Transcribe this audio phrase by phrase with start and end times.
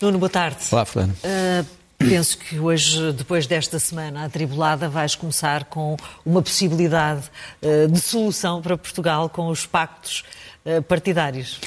[0.00, 0.58] Nuno, boa tarde.
[0.70, 1.16] Olá, Fernando.
[1.16, 1.66] Uh,
[1.98, 7.24] penso que hoje, depois desta semana atribulada, vais começar com uma possibilidade
[7.60, 10.22] uh, de solução para Portugal com os pactos
[10.64, 11.60] uh, partidários.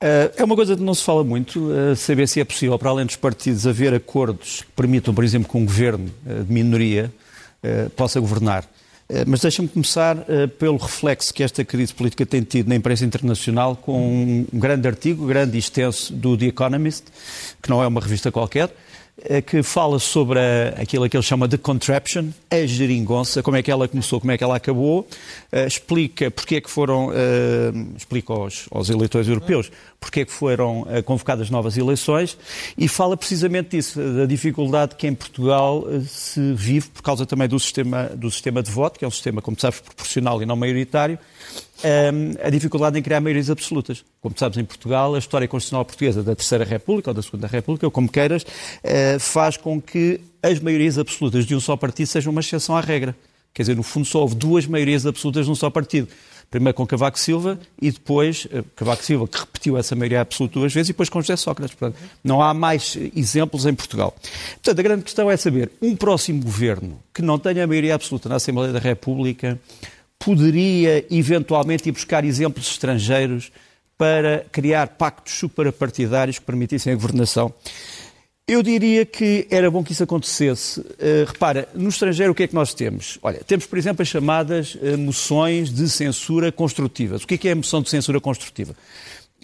[0.00, 3.16] É uma coisa que não se fala muito, saber se é possível, para além dos
[3.16, 7.12] partidos, haver acordos que permitam, por exemplo, que um governo de minoria
[7.96, 8.64] possa governar.
[9.26, 10.18] Mas deixa-me começar
[10.58, 15.26] pelo reflexo que esta crise política tem tido na imprensa internacional com um grande artigo,
[15.26, 17.04] grande e extenso, do The Economist,
[17.62, 18.87] que não é uma revista qualquer, eh,
[19.46, 23.70] que fala sobre a, aquilo que ele chama de contraption, a geringonça, como é que
[23.70, 28.32] ela começou, como é que ela acabou, uh, explica porque é que foram, uh, explica
[28.32, 32.38] aos, aos, eleitores europeus porque é que foram uh, convocadas novas eleições
[32.76, 37.58] e fala precisamente disso, da dificuldade que em Portugal se vive por causa também do
[37.58, 41.18] sistema, do sistema de voto, que é um sistema, como sabes, proporcional e não maioritário,
[42.42, 44.04] a dificuldade em criar maiorias absolutas.
[44.20, 47.86] Como sabes, em Portugal, a história constitucional portuguesa da Terceira República ou da Segunda República,
[47.86, 52.32] ou como queiras, uh, faz com que as maiorias absolutas de um só partido sejam
[52.32, 53.14] uma exceção à regra.
[53.54, 56.08] Quer dizer, no fundo, só houve duas maiorias absolutas num só partido.
[56.50, 60.72] Primeiro com Cavaco Silva e depois uh, Cavaco Silva, que repetiu essa maioria absoluta duas
[60.72, 61.76] vezes, e depois com José Sócrates.
[61.76, 64.14] Portanto, não há mais exemplos em Portugal.
[64.54, 68.28] Portanto, a grande questão é saber, um próximo governo que não tenha a maioria absoluta
[68.28, 69.60] na Assembleia da República
[70.18, 73.52] poderia eventualmente ir buscar exemplos estrangeiros
[73.96, 77.52] para criar pactos superapartidários que permitissem a governação.
[78.46, 80.80] Eu diria que era bom que isso acontecesse.
[80.80, 83.18] Uh, repara, no estrangeiro o que é que nós temos?
[83.22, 87.24] Olha, temos, por exemplo, as chamadas uh, moções de censura construtivas.
[87.24, 88.74] O que é que é a moção de censura construtiva?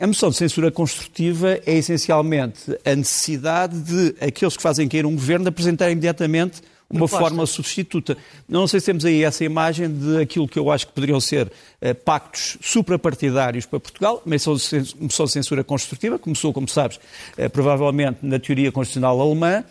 [0.00, 5.14] A moção de censura construtiva é essencialmente a necessidade de aqueles que fazem cair um
[5.14, 8.16] governo apresentarem imediatamente uma forma substituta.
[8.48, 11.46] Não sei se temos aí essa imagem de aquilo que eu acho que poderiam ser
[11.46, 16.98] uh, pactos suprapartidários para Portugal, moção de censura construtiva, começou, como sabes,
[17.38, 19.64] uh, provavelmente na teoria constitucional alemã,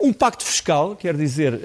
[0.00, 1.58] um pacto fiscal, quer dizer, uh,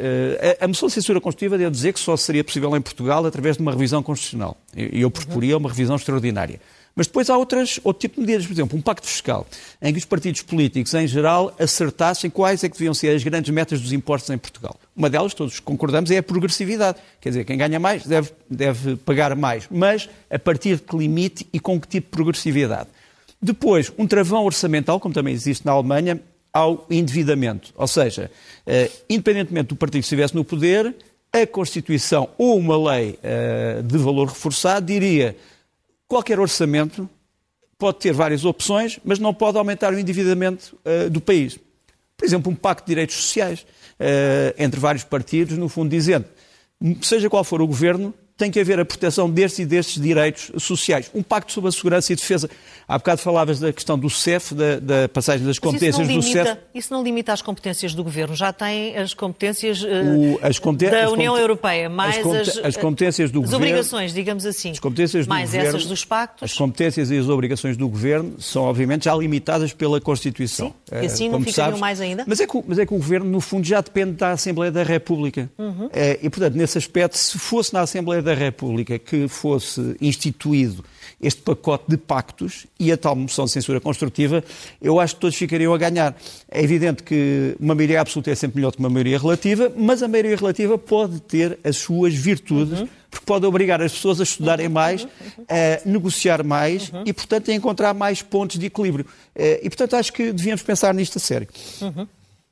[0.60, 3.62] a, moção de censura constitutiva devo dizer que só seria possível em Portugal através de
[3.62, 4.58] uma revisão constitucional.
[4.76, 6.60] E eu, eu proporia uma revisão extraordinária.
[6.96, 9.48] Mas depois há outras, outro tipo de medidas, por exemplo, um pacto fiscal,
[9.82, 13.50] em que os partidos políticos, em geral, acertassem quais é que deviam ser as grandes
[13.54, 14.78] metas dos impostos em Portugal.
[14.96, 16.98] Uma delas, todos concordamos, é a progressividade.
[17.22, 21.48] Quer dizer, quem ganha mais deve, deve pagar mais, mas a partir de que limite
[21.54, 22.90] e com que tipo de progressividade.
[23.42, 26.20] Depois, um travão orçamental, como também existe na Alemanha,
[26.54, 27.74] ao endividamento.
[27.76, 28.30] Ou seja,
[28.68, 30.94] eh, independentemente do partido que estivesse no poder,
[31.32, 35.36] a Constituição ou uma lei eh, de valor reforçado diria
[36.12, 37.10] Qualquer orçamento
[37.78, 41.58] pode ter várias opções, mas não pode aumentar o endividamento uh, do país.
[42.18, 46.26] Por exemplo, um pacto de direitos sociais uh, entre vários partidos, no fundo dizendo,
[47.02, 51.12] seja qual for o governo, tem que haver a proteção destes e destes direitos sociais.
[51.14, 52.50] Um pacto sobre a segurança e defesa.
[52.88, 56.58] Há bocado falavas da questão do CEF, da, da passagem das competências limita, do CEF.
[56.74, 60.60] Isso não limita as competências do Governo, já tem as competências o, as
[60.90, 63.66] da as União Europeia, mais as, as, competências do as Governo.
[63.66, 64.72] obrigações, digamos assim.
[64.72, 66.52] As competências do mais governo, essas dos pactos.
[66.52, 70.74] As competências e as obrigações do Governo são, obviamente, já limitadas pela Constituição.
[70.90, 72.26] Sim, e assim uh, não ficariam mais ainda?
[72.28, 74.82] Mas é, que, mas é que o Governo, no fundo, já depende da Assembleia da
[74.82, 75.50] República.
[75.60, 75.86] Uhum.
[75.86, 75.92] Uh,
[76.22, 80.84] e, portanto, nesse aspecto, se fosse na Assembleia da República que fosse instituído
[81.22, 84.44] este pacote de pactos e a tal moção de censura construtiva,
[84.82, 86.18] eu acho que todos ficariam a ganhar.
[86.50, 90.08] É evidente que uma maioria absoluta é sempre melhor que uma maioria relativa, mas a
[90.08, 92.88] maioria relativa pode ter as suas virtudes, uhum.
[93.10, 94.74] porque pode obrigar as pessoas a estudarem uhum.
[94.74, 95.08] mais,
[95.48, 97.04] a negociar mais uhum.
[97.06, 99.06] e, portanto, a encontrar mais pontos de equilíbrio.
[99.36, 101.48] Eh, e, portanto, acho que devíamos pensar nisto a sério.
[101.82, 102.08] Uhum.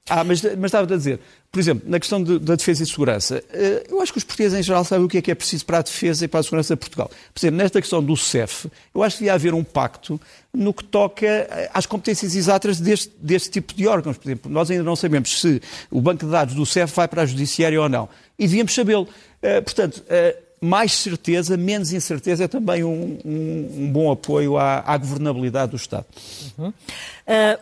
[0.09, 1.19] Ah, mas, mas estava a dizer,
[1.51, 4.57] por exemplo, na questão de, da defesa e segurança, eh, eu acho que os portugueses
[4.57, 6.43] em geral sabem o que é que é preciso para a defesa e para a
[6.43, 7.09] segurança de Portugal.
[7.33, 10.19] Por exemplo, nesta questão do CEF, eu acho que devia haver um pacto
[10.53, 14.17] no que toca eh, às competências exatas deste, deste tipo de órgãos.
[14.17, 15.61] Por exemplo, nós ainda não sabemos se
[15.91, 18.09] o banco de dados do CEF vai para a judiciária ou não.
[18.37, 19.07] E devíamos sabê-lo.
[19.41, 20.03] Eh, portanto,
[20.61, 25.77] mais certeza, menos incerteza é também um, um, um bom apoio à, à, governabilidade do
[25.77, 26.05] Estado.
[26.57, 26.69] Uhum.
[26.69, 26.73] Uh,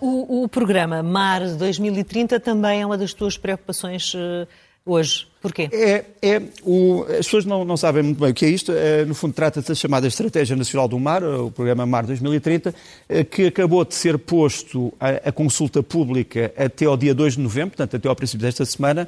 [0.01, 4.47] o, o, programa MAR 2030 também é uma das tuas preocupações uh,
[4.85, 5.27] hoje.
[5.39, 5.69] Porquê?
[5.71, 8.71] É, é o, as pessoas não, não, sabem muito bem o que é isto.
[8.71, 12.73] É, no fundo, trata-se da chamada Estratégia Nacional do Mar, o programa MAR 2030,
[13.07, 17.77] é, que acabou de ser posto a consulta pública até ao dia 2 de novembro,
[17.77, 19.07] portanto, até ao princípio desta semana.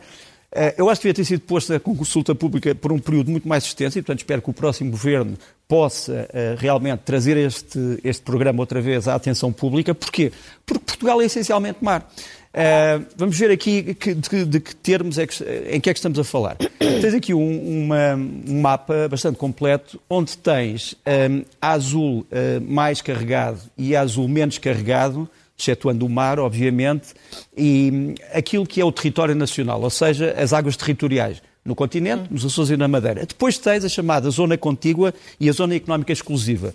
[0.52, 3.48] Eh, eu acho que devia ter sido posta a consulta pública por um período muito
[3.48, 5.38] mais extenso e, portanto, espero que o próximo governo
[5.68, 9.94] possa uh, realmente trazer este, este programa outra vez à atenção pública.
[9.94, 10.32] Porquê?
[10.66, 12.12] Porque Portugal é essencialmente mar.
[12.50, 16.00] Uh, vamos ver aqui que, de, de, que termos é que, em que é que
[16.00, 16.58] estamos a falar.
[16.80, 20.96] Tens aqui um, uma, um mapa bastante completo onde tens
[21.30, 25.30] um, a azul uh, mais carregado e a azul menos carregado
[25.60, 27.14] excetuando o mar, obviamente,
[27.56, 32.46] e aquilo que é o território nacional, ou seja, as águas territoriais no continente, nos
[32.46, 33.26] Açores e na Madeira.
[33.26, 36.74] Depois tens a chamada zona contígua e a zona económica exclusiva,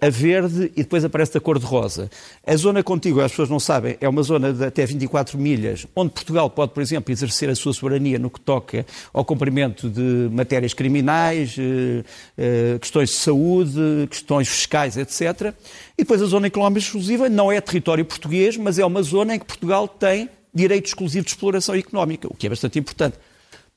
[0.00, 2.10] a verde e depois aparece a cor de rosa.
[2.46, 6.10] A zona contígua, as pessoas não sabem, é uma zona de até 24 milhas, onde
[6.10, 10.74] Portugal pode, por exemplo, exercer a sua soberania no que toca ao cumprimento de matérias
[10.74, 12.04] criminais, eh,
[12.36, 15.54] eh, questões de saúde, questões fiscais, etc.
[15.96, 19.38] E depois a zona económica exclusiva não é território português, mas é uma zona em
[19.38, 23.16] que Portugal tem direito exclusivo de exploração económica, o que é bastante importante.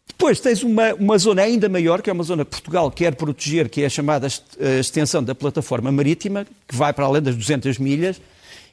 [0.08, 3.70] Depois tens uma, uma zona ainda maior, que é uma zona que Portugal quer proteger,
[3.70, 4.28] que é a chamada
[4.80, 8.22] extensão da plataforma marítima, que vai para além das 200 milhas,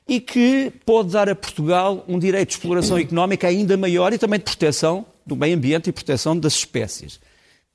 [0.06, 4.38] e que pode dar a Portugal um direito de exploração económica ainda maior e também
[4.38, 7.20] de proteção do meio ambiente e proteção das espécies.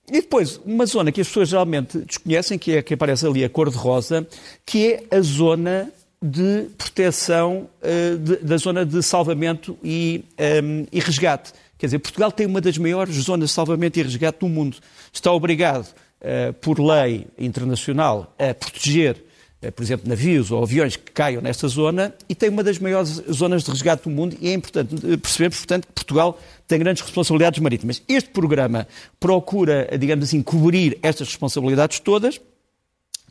[0.10, 3.50] E depois, uma zona que as pessoas geralmente desconhecem, que é que aparece ali a
[3.50, 4.26] cor-de-rosa,
[4.66, 10.86] que é a zona de proteção, uh, de, da zona de salvamento e, um, ehm,
[10.92, 11.52] e resgate.
[11.78, 14.78] Quer dizer, Portugal tem uma das maiores zonas de salvamento e resgate do mundo.
[15.14, 15.88] Está obrigado,
[16.22, 19.24] uh, por lei internacional, a proteger,
[19.64, 23.22] uh, por exemplo, navios ou aviões que caiam nesta zona e tem uma das maiores
[23.32, 27.60] zonas de resgate do mundo e é importante percebermos, portanto, que Portugal tem grandes responsabilidades
[27.60, 28.02] marítimas.
[28.08, 28.88] Este programa
[29.20, 32.40] procura, digamos assim, cobrir estas responsabilidades todas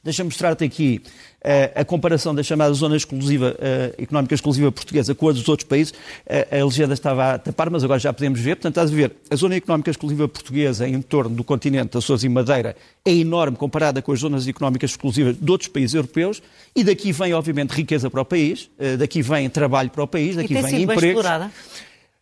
[0.07, 1.03] Deixa-me mostrar-te aqui
[1.41, 5.69] uh, a comparação da chamada zona exclusiva, uh, económica exclusiva portuguesa com a dos outros
[5.69, 5.93] países.
[5.93, 8.55] Uh, a legenda estava a tapar, mas agora já podemos ver.
[8.55, 12.29] Portanto, estás a ver, a zona económica exclusiva portuguesa em torno do continente, Açores e
[12.29, 16.41] Madeira, é enorme comparada com as zonas económicas exclusivas de outros países europeus.
[16.75, 20.55] E daqui vem, obviamente, riqueza para o país, daqui vem trabalho para o país, daqui
[20.55, 21.03] e vem empregos.
[21.03, 21.51] explorada?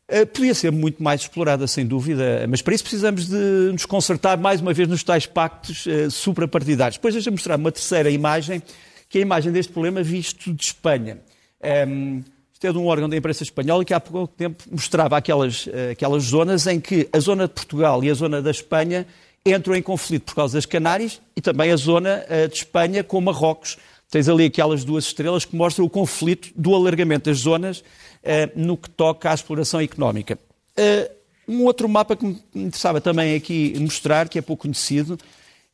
[0.07, 4.37] Uh, podia ser muito mais explorada, sem dúvida, mas para isso precisamos de nos consertar
[4.37, 6.99] mais uma vez nos tais pactos uh, suprapartidários.
[6.99, 8.63] Depois deixa-me mostrar uma terceira imagem,
[9.09, 11.19] que é a imagem deste problema visto de Espanha.
[11.63, 15.17] Um, ehm, isto é de um órgão da imprensa espanhola que há pouco tempo mostrava
[15.17, 19.07] aquelas, uh, aquelas zonas em que a zona de Portugal e a zona da Espanha
[19.47, 23.77] entram em conflito por causa das Canárias e também a zona de Espanha com Marrocos.
[24.11, 27.83] Tens ali aquelas duas estrelas que mostram o conflito do alargamento das zonas
[28.23, 30.39] eh, no que toca à exploração económica.
[30.77, 31.11] Eh,
[31.49, 35.19] um outro mapa que me interessava também aqui mostrar, que é pouco conhecido,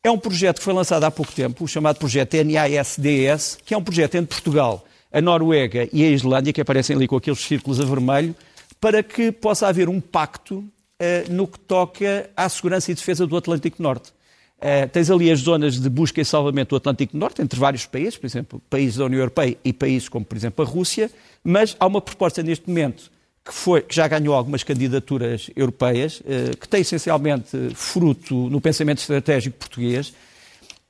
[0.03, 3.77] é um projeto que foi lançado há pouco tempo, o chamado projeto NASDS, que é
[3.77, 7.81] um projeto entre Portugal, a Noruega e a Islândia, que aparecem ali com aqueles círculos
[7.81, 8.35] a vermelho,
[8.81, 13.37] para que possa haver um pacto uh, no que toca à segurança e defesa do
[13.37, 14.13] Atlântico Norte.
[14.61, 18.19] Uh, tens ali as zonas de busca e salvamento do Atlântico Norte, entre vários países,
[18.19, 21.11] por exemplo, países da União Europeia e países como, por exemplo, a Rússia,
[21.43, 23.11] mas há uma proposta neste momento
[23.43, 28.99] que, foi, que já ganhou algumas candidaturas europeias, eh, que tem essencialmente fruto no pensamento
[28.99, 30.13] estratégico português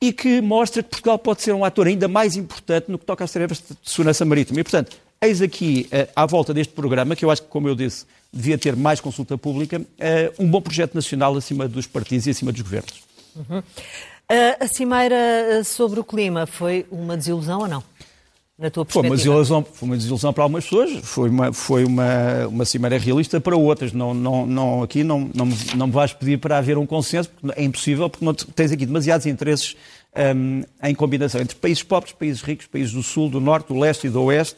[0.01, 3.23] e que mostra que Portugal pode ser um ator ainda mais importante no que toca
[3.23, 4.59] às tarefas de segurança marítima.
[4.59, 7.77] E, portanto, eis aqui, eh, à volta deste programa, que eu acho que, como eu
[7.77, 9.81] disse, devia ter mais consulta pública,
[10.39, 13.10] um bom projeto nacional acima dos partidos e acima dos governos.
[13.37, 13.63] Uhum.
[14.61, 17.83] A cimeira sobre o clima foi uma desilusão ou não?
[18.61, 18.91] na tua perspectiva?
[18.93, 22.99] Foi uma desilusão, foi uma desilusão para algumas pessoas, foi uma, foi uma, uma cimeira
[22.99, 23.93] realista para outras.
[23.93, 27.59] Não, não, não, aqui não, não, não me vais pedir para haver um consenso, porque
[27.59, 29.75] é impossível, porque não, tens aqui demasiados interesses
[30.37, 34.09] um, em combinação entre países pobres, países ricos, países do Sul, do Norte, do Leste
[34.09, 34.57] e do Oeste.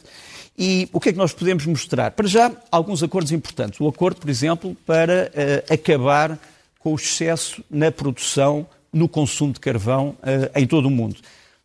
[0.59, 2.11] E o que é que nós podemos mostrar?
[2.11, 3.79] Para já, alguns acordos importantes.
[3.79, 6.37] O acordo, por exemplo, para uh, acabar
[6.83, 11.15] com o excesso na produção, no consumo de carvão uh, em todo o mundo.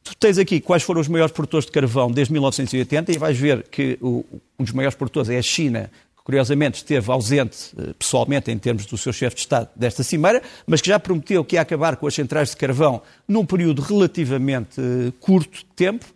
[0.04, 3.64] Tu tens aqui quais foram os maiores produtores de carvão desde 1980 e vais ver
[3.64, 4.24] que o,
[4.56, 8.86] um dos maiores produtores é a China, que curiosamente esteve ausente eh, pessoalmente em termos
[8.86, 12.06] do seu chefe de Estado desta cimeira, mas que já prometeu que ia acabar com
[12.06, 16.06] as centrais de carvão num período relativamente uh, curto de tempo.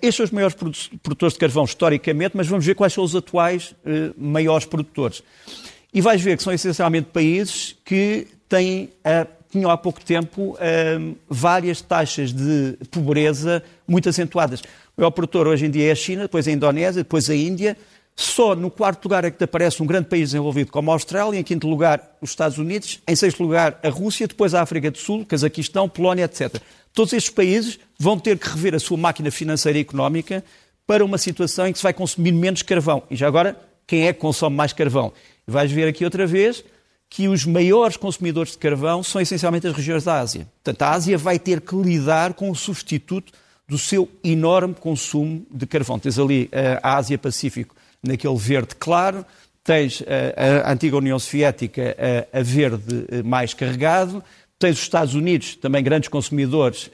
[0.00, 0.56] Estes são os maiores
[1.02, 3.72] produtores de carvão historicamente, mas vamos ver quais são os atuais
[4.16, 5.22] maiores produtores.
[5.92, 10.56] E vais ver que são essencialmente países que têm a tinham há pouco tempo
[10.98, 14.60] um, várias taxas de pobreza muito acentuadas.
[14.60, 17.76] O maior produtor hoje em dia é a China, depois a Indonésia, depois a Índia.
[18.14, 21.38] Só no quarto lugar é que te aparece um grande país desenvolvido como a Austrália,
[21.38, 24.98] em quinto lugar os Estados Unidos, em sexto lugar a Rússia, depois a África do
[24.98, 26.60] Sul, Cazaquistão, Polónia, etc.
[26.92, 30.44] Todos estes países vão ter que rever a sua máquina financeira e económica
[30.86, 33.02] para uma situação em que se vai consumir menos carvão.
[33.10, 33.56] E já agora,
[33.86, 35.12] quem é que consome mais carvão?
[35.50, 36.64] Vais ver aqui outra vez
[37.08, 40.46] que os maiores consumidores de carvão são essencialmente as regiões da Ásia.
[40.62, 43.32] Portanto, a Ásia vai ter que lidar com o substituto
[43.68, 45.98] do seu enorme consumo de carvão.
[45.98, 49.26] Tens ali eh, a Ásia-Pacífico naquele verde claro,
[49.64, 54.22] tens eh, a antiga União Soviética eh, a verde mais carregado,
[54.56, 56.90] tens os Estados Unidos, também grandes consumidores,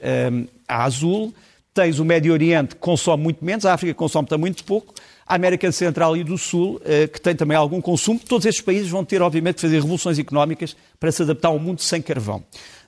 [0.67, 1.33] a azul,
[1.73, 4.93] tens o Médio Oriente, que consome muito menos, a África consome também muito pouco,
[5.27, 8.19] a América Central e do Sul, eh, que tem também algum consumo.
[8.19, 11.59] Todos estes países vão ter, obviamente, que fazer revoluções económicas para se adaptar a um
[11.59, 12.43] mundo sem carvão.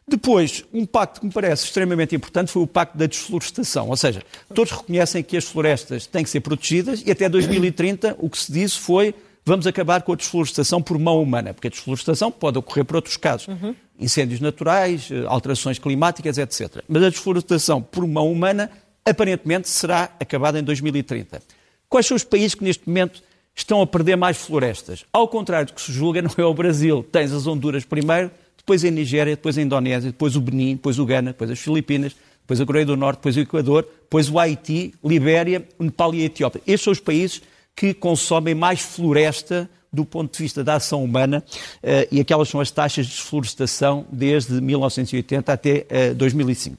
[0.08, 3.89] Depois, um pacto que me parece extremamente importante foi o pacto da desflorestação.
[3.89, 4.24] Ou seja,
[4.55, 8.51] todos reconhecem que as florestas têm que ser protegidas e até 2030 o que se
[8.51, 9.13] disse foi
[9.46, 13.17] vamos acabar com a desflorestação por mão humana, porque a desflorestação pode ocorrer por outros
[13.17, 13.48] casos.
[13.48, 13.75] Uhum.
[14.00, 16.84] Incêndios naturais, eh, alterações climáticas, etc.
[16.88, 18.69] Mas a desflorestação por mão humana
[19.05, 21.41] aparentemente será acabada em 2030.
[21.89, 23.24] Quais são os países que neste momento
[23.55, 25.03] estão a perder mais florestas?
[25.12, 27.03] Ao contrário do que se julga, não é o Brasil.
[27.12, 31.05] Tens as Honduras primeiro, depois a Nigéria, depois a Indonésia, depois o Benin, depois o
[31.05, 34.93] Ghana, depois as Filipinas, depois a Coreia do Norte, depois o Equador, depois o Haiti,
[35.03, 36.62] Libéria, o Nepal e a Etiópia.
[36.67, 37.41] Estes são os países
[37.75, 41.43] que consomem mais floresta do ponto de vista da ação humana
[41.84, 46.77] uh, e aquelas são as taxas de desflorestação desde 1980 até uh, 2005.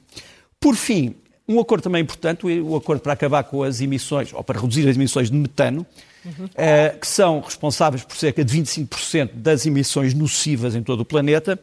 [0.59, 1.15] Por fim,
[1.51, 4.95] um acordo também importante, o acordo para acabar com as emissões, ou para reduzir as
[4.95, 5.85] emissões de metano,
[6.25, 6.45] uhum.
[6.45, 11.59] uh, que são responsáveis por cerca de 25% das emissões nocivas em todo o planeta.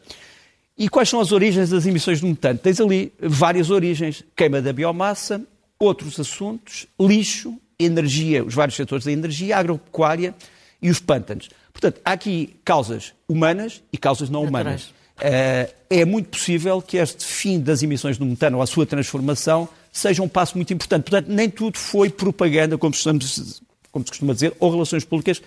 [0.77, 2.57] E quais são as origens das emissões de metano?
[2.57, 5.41] Tens ali várias origens: queima da biomassa,
[5.77, 10.33] outros assuntos, lixo, energia, os vários setores da energia, agropecuária
[10.81, 11.49] e os pântanos.
[11.71, 14.93] Portanto, há aqui causas humanas e causas não humanas.
[15.19, 19.67] Uh, é muito possível que este fim das emissões de metano ou a sua transformação
[19.91, 21.03] seja um passo muito importante.
[21.03, 25.41] Portanto, nem tudo foi propaganda, como, estamos, como se costuma dizer, ou relações públicas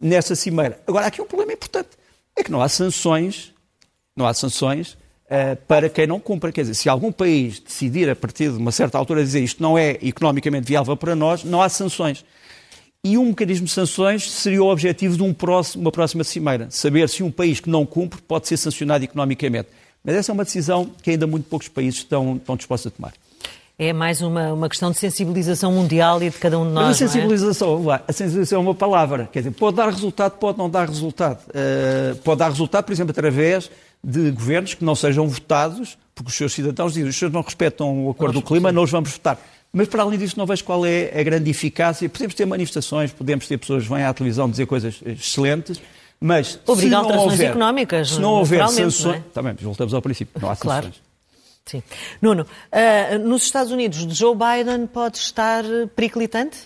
[0.00, 0.80] nessa cimeira.
[0.86, 1.90] Agora, aqui um problema importante.
[2.36, 3.52] É que não há sanções,
[4.14, 4.92] não há sanções
[5.24, 6.52] uh, para quem não cumpra.
[6.52, 9.78] Quer dizer, se algum país decidir, a partir de uma certa altura, dizer isto não
[9.78, 12.24] é economicamente viável para nós, não há sanções.
[13.02, 16.68] E um mecanismo de sanções seria o objetivo de um próximo, uma próxima cimeira.
[16.70, 19.68] Saber se um país que não cumpre pode ser sancionado economicamente.
[20.02, 23.14] Mas essa é uma decisão que ainda muito poucos países estão, estão dispostos a tomar.
[23.78, 26.86] É mais uma, uma questão de sensibilização mundial e de cada um de nós.
[26.86, 28.00] Mas a sensibilização, é?
[28.08, 29.28] a sensibilização é uma palavra.
[29.30, 31.40] Quer dizer, pode dar resultado, pode não dar resultado.
[31.48, 33.70] Uh, pode dar resultado, por exemplo, através
[34.02, 38.06] de governos que não sejam votados, porque os seus cidadãos dizem os senhores não respeitam
[38.06, 39.38] o acordo do clima, não os vamos votar.
[39.70, 42.08] Mas, para além disso, não vejo qual é a grande eficácia.
[42.08, 45.82] Podemos ter manifestações, podemos ter pessoas que vêm à televisão dizer coisas excelentes,
[46.18, 49.16] mas Obrigar se não houver, económicas, se não houver sanções...
[49.16, 49.22] É?
[49.34, 50.86] Também, voltamos ao princípio, não há claro.
[50.86, 51.05] sanções.
[51.66, 51.82] Sim.
[52.22, 56.58] Nuno, uh, nos Estados Unidos, Joe Biden pode estar periclitante?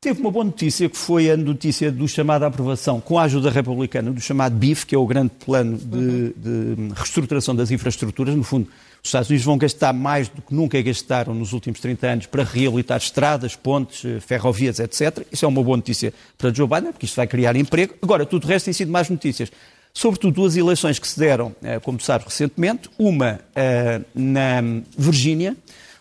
[0.00, 3.50] Teve uma boa notícia, que foi a notícia do chamado à aprovação, com a ajuda
[3.50, 8.36] republicana, do chamado BIF, que é o grande plano de, de reestruturação das infraestruturas.
[8.36, 8.68] No fundo,
[9.02, 12.44] os Estados Unidos vão gastar mais do que nunca gastaram nos últimos 30 anos para
[12.44, 15.26] reabilitar estradas, pontes, eh, ferrovias, etc.
[15.32, 17.96] Isso é uma boa notícia para Joe Biden, porque isto vai criar emprego.
[18.00, 19.50] Agora, tudo o resto tem sido mais notícias.
[19.98, 22.88] Sobretudo duas eleições que se deram, eh, como sabe, recentemente.
[22.96, 24.62] Uma eh, na
[24.96, 25.56] Virgínia,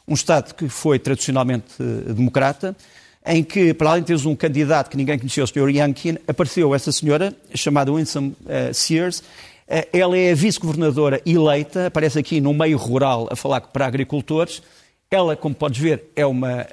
[0.07, 2.75] um Estado que foi tradicionalmente democrata,
[3.25, 5.69] em que, para além de teres um candidato que ninguém conhecia, o Sr.
[5.71, 8.35] Youngkin, apareceu essa senhora, chamada Winsome
[8.71, 9.23] Sears.
[9.91, 14.61] Ela é a vice-governadora eleita, aparece aqui no meio rural a falar para agricultores.
[15.09, 16.67] Ela, como podes ver, é uma,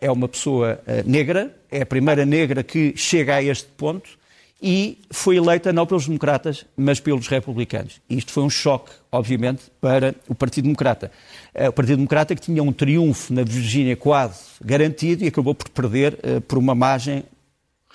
[0.00, 4.21] é uma pessoa negra, é a primeira negra que chega a este ponto
[4.62, 8.00] e foi eleita não pelos democratas, mas pelos republicanos.
[8.08, 11.10] E isto foi um choque, obviamente, para o Partido Democrata.
[11.52, 15.68] Eh, o Partido Democrata que tinha um triunfo na Virgínia quase garantido e acabou por
[15.70, 17.24] perder uh, por uma margem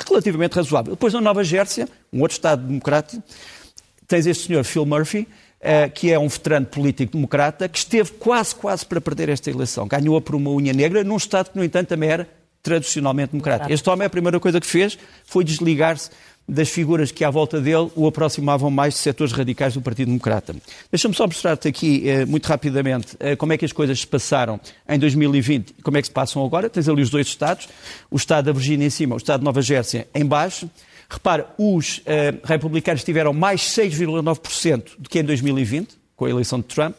[0.06, 0.94] relativamente razoável.
[0.94, 3.24] Depois, na Nova Gércia, um outro Estado democrático,
[4.06, 5.22] tens este senhor Phil Murphy,
[5.62, 9.88] uh, que é um veterano político democrata, que esteve quase, quase para perder esta eleição.
[9.88, 12.28] Ganhou-a por uma unha negra, num Estado que, no entanto, também era
[12.62, 13.72] tradicionalmente democrático.
[13.72, 16.10] Este homem, a primeira coisa que fez foi desligar-se
[16.48, 20.56] das figuras que à volta dele o aproximavam mais de setores radicais do Partido Democrata.
[20.90, 24.60] Deixa-me só mostrar-te aqui, eh, muito rapidamente, eh, como é que as coisas se passaram
[24.88, 26.70] em 2020 e como é que se passam agora.
[26.70, 27.68] Tens ali os dois Estados,
[28.10, 30.70] o Estado da Virgínia em cima, o Estado de Nova Gércia em baixo.
[31.10, 36.66] Repara, os eh, republicanos tiveram mais 6,9% do que em 2020, com a eleição de
[36.66, 36.96] Trump.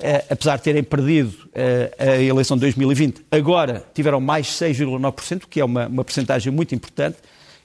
[0.00, 5.60] Uh, apesar de terem perdido uh, a eleição de 2020, agora tiveram mais 6,9%, que
[5.60, 7.18] é uma, uma percentagem muito importante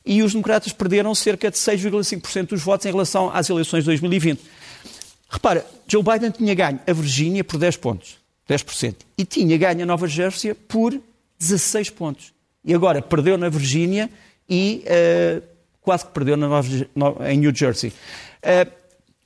[0.05, 4.41] e os democratas perderam cerca de 6,5% dos votos em relação às eleições de 2020.
[5.29, 8.17] Repara, Joe Biden tinha ganho a Virgínia por 10 pontos,
[8.49, 10.99] 10%, e tinha ganho a Nova Jersey por
[11.39, 12.33] 16 pontos.
[12.63, 14.09] E agora perdeu na Virgínia
[14.49, 15.43] e uh,
[15.81, 17.89] quase que perdeu na Nova, no, em New Jersey.
[17.89, 18.71] Uh,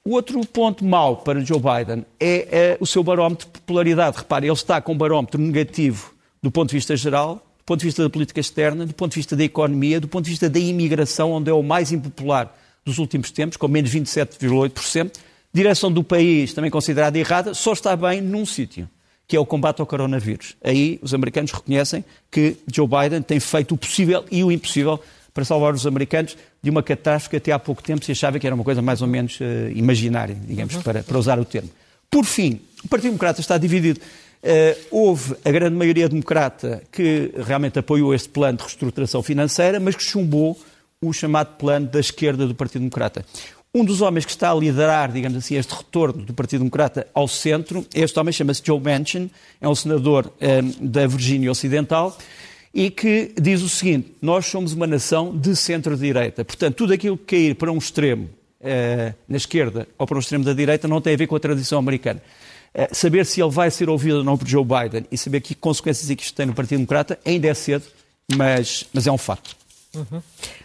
[0.04, 4.18] o outro ponto mau para Joe Biden é uh, o seu barómetro de popularidade.
[4.18, 8.02] Repare, ele está com um barómetro negativo do ponto de vista geral, ponto de vista
[8.02, 11.32] da política externa, do ponto de vista da economia, do ponto de vista da imigração,
[11.32, 12.52] onde é o mais impopular
[12.84, 15.12] dos últimos tempos, com menos 27,8%.
[15.54, 18.90] Direção do país, também considerada errada, só está bem num sítio,
[19.28, 20.56] que é o combate ao coronavírus.
[20.64, 25.00] Aí os americanos reconhecem que Joe Biden tem feito o possível e o impossível
[25.32, 28.48] para salvar os americanos de uma catástrofe que até há pouco tempo se achava que
[28.48, 29.44] era uma coisa mais ou menos uh,
[29.76, 30.82] imaginária, digamos, uhum.
[30.82, 31.70] para, para usar o termo.
[32.10, 34.00] Por fim, o Partido Democrata está dividido.
[34.42, 39.96] Uh, houve a grande maioria democrata que realmente apoiou este plano de reestruturação financeira, mas
[39.96, 40.58] que chumbou
[41.02, 43.26] o chamado plano da esquerda do Partido Democrata.
[43.74, 47.28] Um dos homens que está a liderar, digamos assim, este retorno do Partido Democrata ao
[47.28, 49.30] centro, este homem chama-se Joe Manchin,
[49.62, 52.18] é um senador um, da Virgínia Ocidental,
[52.74, 56.44] e que diz o seguinte: nós somos uma nação de centro-direita.
[56.44, 58.30] Portanto, tudo aquilo que cair para um extremo
[58.62, 61.40] uh, na esquerda ou para um extremo da direita não tem a ver com a
[61.40, 62.22] tradição americana.
[62.74, 65.56] Uh, saber se ele vai ser ouvido ou não por Joe Biden e saber que
[65.56, 67.86] consequências é que isto tem no Partido Democrata ainda é cedo,
[68.36, 69.58] mas, mas é um facto.
[69.96, 70.22] Uhum.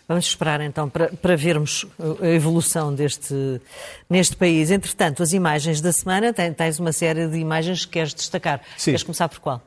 [0.06, 1.87] Vamos esperar então para, para, vermos
[2.20, 3.61] a evolução deste,
[4.08, 4.70] neste país.
[4.70, 8.61] Entretanto, as imagens da semana, tens uma série de imagens que queres destacar.
[8.76, 8.90] Sim.
[8.90, 9.62] Queres começar por qual?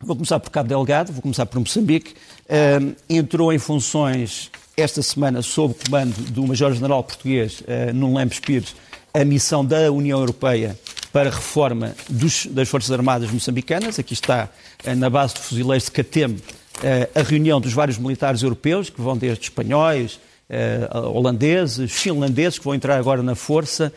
[0.00, 2.14] Vou começar por Cabo Delgado, vou começar por Moçambique.
[2.44, 8.40] Uh, entrou em funções esta semana sob o comando do Major-General português uh, Nuno Lempes
[8.40, 8.74] Pires
[9.12, 10.78] a missão da União Europeia
[11.12, 13.98] para reforma dos, das Forças Armadas moçambicanas.
[13.98, 14.48] Aqui está
[14.84, 16.42] uh, na base de fuzileiros de Catembe
[16.82, 22.64] eh, a reunião dos vários militares europeus, que vão desde espanhóis, eh, holandeses, finlandeses, que
[22.64, 23.92] vão entrar agora na força.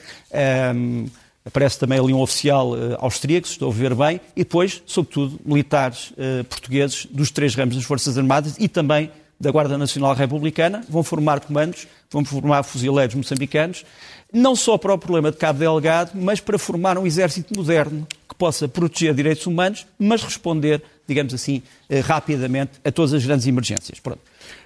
[1.44, 5.39] Aparece também ali um oficial eh, austríaco, se estou a ver bem, e depois, sobretudo,
[5.46, 6.13] militares
[6.50, 11.39] portugueses dos três ramos das Forças Armadas e também da Guarda Nacional Republicana, vão formar
[11.39, 13.83] comandos, vão formar fuzileiros moçambicanos,
[14.31, 18.36] não só para o problema de Cabo Delgado, mas para formar um exército moderno que
[18.36, 20.81] possa proteger direitos humanos, mas responder
[21.12, 24.00] digamos assim, eh, rapidamente a todas as grandes emergências.
[24.00, 24.19] Pronto.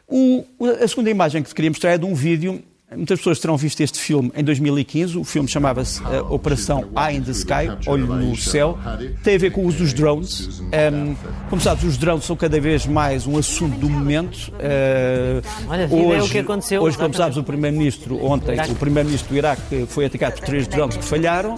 [0.08, 0.46] O,
[0.82, 2.63] a segunda imagem que te queria mostrar é de um vídeo
[2.96, 5.18] Muitas pessoas terão visto este filme em 2015.
[5.18, 8.78] O filme chamava-se uh, Operação Eye in the Sky, Olho no Céu.
[9.24, 10.62] Tem a ver com o uso dos drones.
[10.62, 11.15] Um,
[11.50, 14.52] como sabes, os drones são cada vez mais um assunto do momento.
[14.54, 16.82] Uh, Olha, hoje, é o que aconteceu.
[16.82, 20.98] Hoje, como sabes, o Primeiro-Ministro, ontem, o Primeiro-Ministro do Iraque foi atacado por três drones
[20.98, 21.56] que falharam,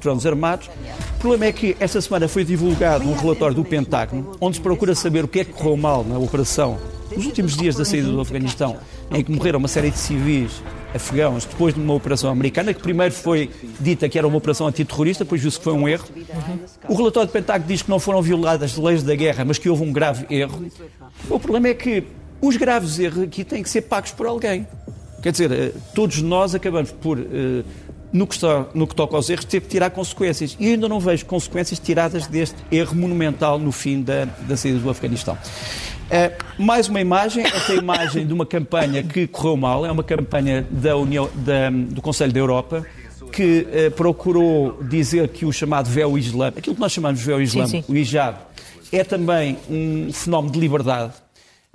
[0.00, 0.68] drones armados.
[1.16, 4.94] O problema é que esta semana foi divulgado um relatório do Pentágono, onde se procura
[4.94, 6.78] saber o que é que correu mal na operação
[7.16, 8.76] nos últimos dias da saída do Afeganistão,
[9.10, 10.62] em que morreram uma série de civis
[10.94, 15.24] afegãos depois de uma operação americana, que primeiro foi dita que era uma operação antiterrorista,
[15.24, 16.06] depois viu-se que foi um erro.
[16.88, 19.68] O relatório do Pentágono diz que não foram violadas as leis da guerra, mas que
[19.68, 20.66] houve um grave erro.
[21.28, 22.04] O problema é que
[22.40, 24.66] os graves erros aqui têm que ser pagos por alguém.
[25.22, 27.64] Quer dizer, eh, todos nós acabamos por, eh,
[28.12, 28.38] no que,
[28.74, 30.56] no que toca aos erros, ter que tirar consequências.
[30.60, 34.90] E ainda não vejo consequências tiradas deste erro monumental no fim da, da saída do
[34.90, 35.36] Afeganistão.
[36.14, 40.64] É, mais uma imagem, esta imagem de uma campanha que correu mal, é uma campanha
[40.70, 42.86] da União, da, do Conselho da Europa,
[43.32, 47.42] que eh, procurou dizer que o chamado véu islâmico, aquilo que nós chamamos de véu
[47.42, 48.38] islâmico, o hijab,
[48.92, 51.14] é também um fenómeno de liberdade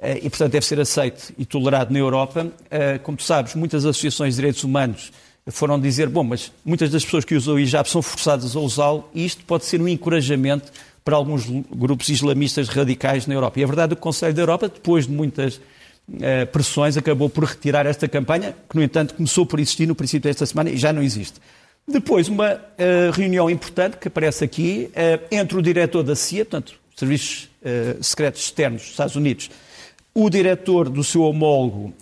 [0.01, 2.47] eh, e, portanto, deve ser aceito e tolerado na Europa.
[2.71, 5.11] Eh, como tu sabes, muitas associações de direitos humanos
[5.51, 9.09] foram dizer, bom, mas muitas das pessoas que usam o hijab são forçadas a usá-lo
[9.13, 10.71] e isto pode ser um encorajamento
[11.03, 13.59] para alguns grupos islamistas radicais na Europa.
[13.59, 15.59] E é verdade que o Conselho da Europa, depois de muitas
[16.21, 20.29] eh, pressões, acabou por retirar esta campanha, que, no entanto, começou por existir no princípio
[20.29, 21.39] desta semana e já não existe.
[21.87, 26.75] Depois, uma uh, reunião importante que aparece aqui uh, entre o diretor da CIA, portanto,
[26.95, 27.49] Serviços
[28.01, 29.49] Secretos Externos dos Estados Unidos,
[30.13, 31.93] o diretor do seu homólogo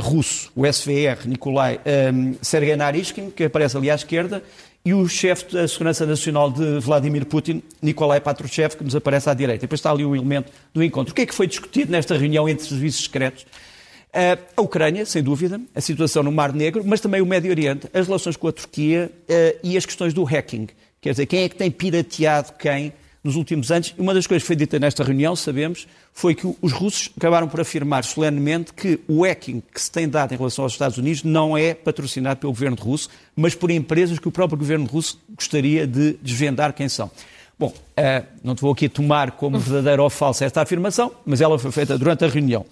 [0.00, 1.80] russo, o SVR, Nikolai
[2.12, 4.42] um, Sergei Narishkin, que aparece ali à esquerda,
[4.84, 9.34] e o chefe da Segurança Nacional de Vladimir Putin, Nikolai Patrushev, que nos aparece à
[9.34, 9.60] direita.
[9.60, 11.12] Depois está ali o elemento do encontro.
[11.12, 13.42] O que é que foi discutido nesta reunião entre serviços secretos?
[13.42, 17.88] Uh, a Ucrânia, sem dúvida, a situação no Mar Negro, mas também o Médio Oriente,
[17.94, 20.66] as relações com a Turquia uh, e as questões do hacking.
[21.00, 22.92] Quer dizer, quem é que tem pirateado quem
[23.22, 23.94] nos últimos anos.
[23.96, 27.60] Uma das coisas que foi dita nesta reunião, sabemos, foi que os russos acabaram por
[27.60, 31.56] afirmar solenemente que o hacking que se tem dado em relação aos Estados Unidos não
[31.56, 36.14] é patrocinado pelo governo russo, mas por empresas que o próprio governo russo gostaria de
[36.22, 37.10] desvendar quem são.
[37.58, 41.58] Bom, uh, não te vou aqui tomar como verdadeira ou falsa esta afirmação, mas ela
[41.58, 42.66] foi feita durante a reunião.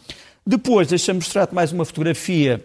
[0.45, 2.65] Depois, deixa-me mostrar-te mais uma fotografia.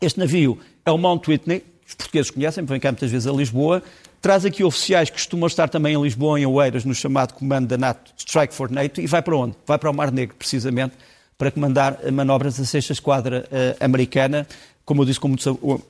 [0.00, 3.82] Este navio é o Mount Whitney, os portugueses conhecem, vêm cá muitas vezes a Lisboa,
[4.20, 7.76] traz aqui oficiais que costumam estar também em Lisboa, em Oeiras, no chamado comando da
[7.76, 9.54] NATO Strike for NATO, e vai para onde?
[9.66, 10.94] Vai para o Mar Negro, precisamente,
[11.38, 14.46] para comandar manobras da sexta esquadra uh, americana,
[14.84, 15.80] como eu disse, com muitos uh,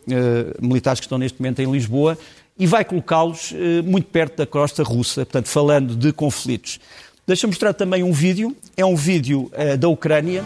[0.61, 2.19] militares que estão neste momento em Lisboa,
[2.59, 6.81] e vai colocá-los uh, muito perto da costa russa, portanto, falando de conflitos.
[7.27, 10.45] Deixa-me mostrar também um vídeo, é um vídeo da Ucrânia,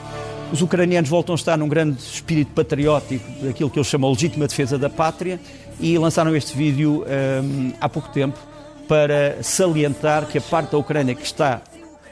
[0.53, 4.79] os ucranianos voltam a estar num grande espírito patriótico, daquilo que eles chamam legítima defesa
[4.79, 5.41] da pátria,
[5.79, 7.05] e lançaram este vídeo
[7.43, 8.39] um, há pouco tempo
[8.87, 11.63] para salientar que a parte da Ucrânia que está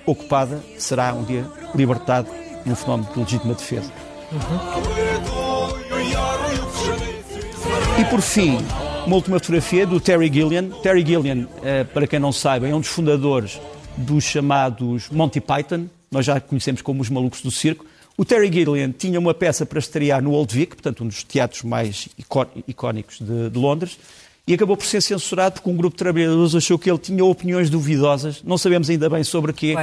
[0.06, 2.28] ocupada será um dia libertada
[2.64, 3.92] num fenómeno de legítima defesa.
[7.98, 8.58] E por fim,
[9.06, 10.70] uma última fotografia do Terry Gilliam.
[10.82, 13.60] Terry Gilliam, eh, para quem não saiba, é um dos fundadores
[13.96, 17.84] dos chamados Monty Python, nós já conhecemos como os malucos do circo.
[18.18, 21.62] O Terry Gilliam tinha uma peça para estrear no Old Vic, portanto um dos teatros
[21.62, 22.08] mais
[22.66, 23.96] icónicos de, de Londres,
[24.44, 27.70] e acabou por ser censurado porque um grupo de trabalhadores achou que ele tinha opiniões
[27.70, 29.76] duvidosas, não sabemos ainda bem sobre o quê,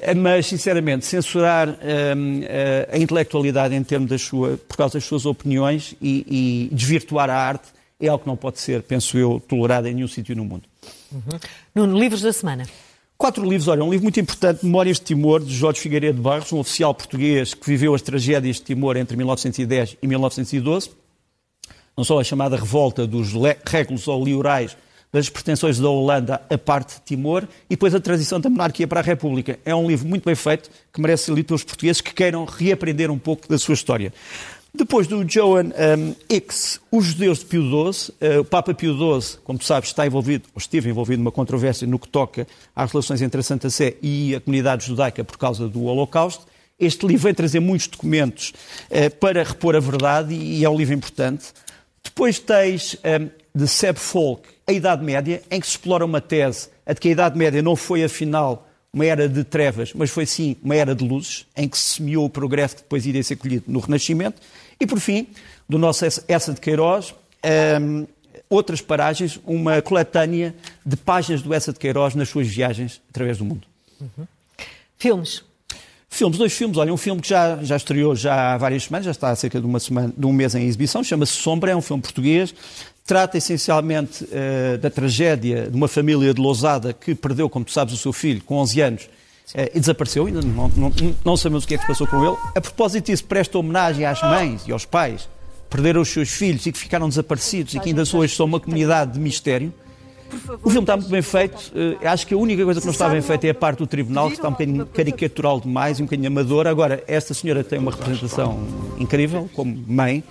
[0.00, 5.04] eh, mas, sinceramente, censurar hum, eh, a intelectualidade em termos da sua, por causa das
[5.04, 9.40] suas opiniões e, e, desvirtuar a arte é algo que não pode ser, penso eu,
[9.48, 10.64] tolerado em nenhum sítio no mundo.
[11.10, 11.38] Uhum.
[11.74, 12.64] Nuno, livros da semana.
[13.18, 16.60] Quatro livros, olha, um livro muito importante, Memórias de Timor, de Jorge Figueiredo Barros, um
[16.60, 20.90] oficial português que viveu as tragédias de Timor entre 1910 e 1912
[21.98, 23.32] não só a chamada revolta dos
[23.66, 24.76] régulos ou liorais
[25.12, 29.00] das pretensões da Holanda à parte de Timor e depois a transição da monarquia para
[29.00, 29.58] a República.
[29.64, 33.10] É um livro muito bem feito que merece ser lido pelos portugueses que queiram reaprender
[33.10, 34.12] um pouco da sua história.
[34.74, 39.38] Depois do Joan um, X, Os Judeus de Pio XII, uh, o Papa Pio XII,
[39.42, 43.22] como tu sabes, está envolvido, ou esteve envolvido numa controvérsia no que toca às relações
[43.22, 46.46] entre a Santa Sé e a comunidade judaica por causa do Holocausto.
[46.78, 48.52] Este livro vem trazer muitos documentos
[48.90, 51.46] uh, para repor a verdade e é um livro importante.
[52.04, 56.68] Depois tens um, de Seb Folk, a Idade Média, em que se explora uma tese
[56.86, 60.26] a de que a Idade Média não foi, afinal, uma era de trevas, mas foi
[60.26, 63.36] sim uma era de luzes, em que se semeou o progresso que depois iria ser
[63.36, 64.40] colhido no Renascimento.
[64.80, 65.26] E, por fim,
[65.68, 67.14] do nosso Essa de Queiroz,
[67.80, 68.06] um,
[68.48, 73.44] outras paragens, uma coletânea de páginas do Essa de Queiroz nas suas viagens através do
[73.44, 73.66] mundo.
[74.00, 74.26] Uhum.
[74.96, 75.44] Filmes.
[76.08, 76.78] Filmes, dois filmes.
[76.78, 79.60] Olha, um filme que já, já estreou já há várias semanas, já está há cerca
[79.60, 82.54] de, uma semana, de um mês em exibição, chama-se Sombra, é um filme português.
[83.08, 87.94] Trata essencialmente uh, da tragédia de uma família de Lousada que perdeu, como tu sabes,
[87.94, 90.26] o seu filho com 11 anos uh, e desapareceu.
[90.26, 90.92] Ainda não, não,
[91.24, 92.36] não, sabemos o que é que se passou com ele.
[92.54, 96.66] A propósito disso, presta homenagem às mães e aos pais que perderam os seus filhos
[96.66, 99.72] e que ficaram desaparecidos e que ainda hoje são uma comunidade de mistério.
[100.62, 101.72] O filme está muito bem feito.
[101.74, 103.86] Uh, acho que a única coisa que não está bem feita é a parte do
[103.86, 106.66] tribunal, que está um bocadinho caricatural demais, um bocadinho amador.
[106.66, 108.66] Agora, esta senhora tem uma representação
[108.98, 110.22] incrível, como mãe,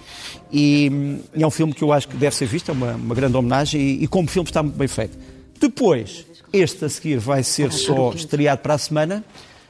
[0.51, 3.15] e, e é um filme que eu acho que deve ser visto, é uma, uma
[3.15, 5.17] grande homenagem, e, e como filme está muito bem feito.
[5.59, 9.23] Depois, este a seguir vai ser só estreado para a semana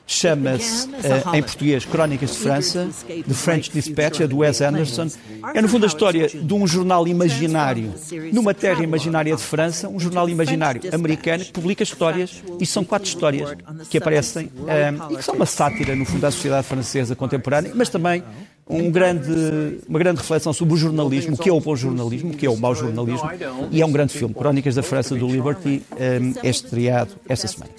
[0.07, 5.07] chama-se, uh, em português, Crónicas de França, The French Dispatch, é do Wes Anderson.
[5.53, 7.93] É, no fundo, a história de um jornal imaginário.
[8.31, 13.07] numa terra imaginária de França, um jornal imaginário americano que publica histórias, e são quatro
[13.07, 13.53] histórias
[13.89, 17.71] que aparecem, um, eh, e que são uma sátira, no fundo, da sociedade francesa contemporânea,
[17.75, 18.23] mas também
[18.69, 22.33] um grande, uma grande reflexão sobre o jornalismo, o que é o bom jornalismo, o
[22.37, 23.29] que é o mau jornalismo,
[23.71, 24.33] e é um grande filme.
[24.33, 27.71] Crónicas da França do Liberty um, é estreado esta semana.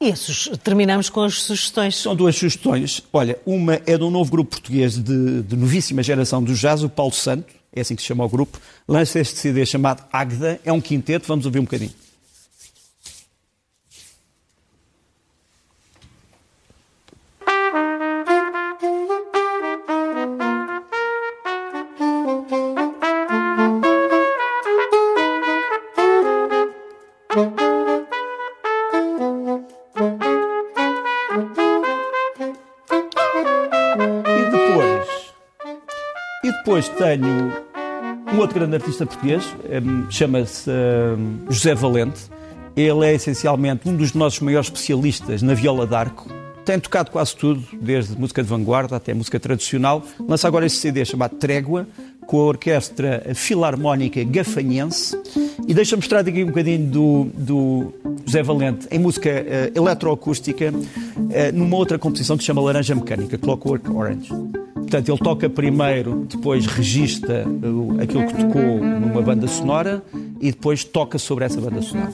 [0.00, 0.12] E
[0.58, 1.96] terminamos com as sugestões.
[1.96, 3.02] São duas sugestões.
[3.12, 6.88] Olha, uma é de um novo grupo português de, de novíssima geração do jazz, o
[6.88, 10.72] Paulo Santo, é assim que se chama o grupo, lança este CD chamado Agda, é
[10.72, 12.01] um quinteto, vamos ouvir um bocadinho.
[36.82, 37.52] Depois tenho
[38.34, 39.44] um outro grande artista português,
[39.84, 42.22] hum, chama-se hum, José Valente.
[42.74, 46.28] Ele é essencialmente um dos nossos maiores especialistas na viola d'arco.
[46.64, 50.02] Tem tocado quase tudo, desde música de vanguarda até música tradicional.
[50.26, 51.86] Lança agora esse CD chamado Trégua,
[52.26, 55.16] com a Orquestra Filarmónica Gafanhense.
[55.68, 57.92] E deixa-me mostrar aqui um bocadinho do, do
[58.24, 63.36] José Valente em música uh, eletroacústica, uh, numa outra composição que se chama Laranja Mecânica,
[63.38, 64.32] Clockwork Orange.
[64.82, 67.44] Portanto, ele toca primeiro, depois registra
[68.02, 70.02] aquilo que tocou numa banda sonora
[70.40, 72.12] e depois toca sobre essa banda sonora.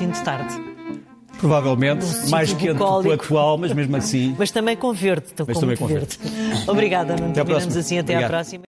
[0.00, 0.54] Fim de tarde.
[1.38, 4.34] Provavelmente, Um mais quente que o atual, mas mesmo assim.
[4.38, 5.26] Mas também com verde.
[5.38, 6.18] Mas com também com verde.
[6.66, 7.30] Obrigada, Nuno.
[7.30, 7.98] Até Terminamos assim.
[7.98, 8.58] Até à próxima.